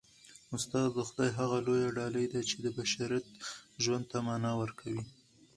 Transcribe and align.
استاد 0.55 0.89
د 0.95 0.99
خدای 1.07 1.29
هغه 1.39 1.57
لویه 1.67 1.89
ډالۍ 1.97 2.25
ده 2.33 2.41
چي 2.49 2.55
د 2.61 2.65
بشریت 2.77 3.27
ژوند 3.83 4.05
ته 4.11 4.17
مانا 4.25 4.51
ورکوي. 4.61 5.03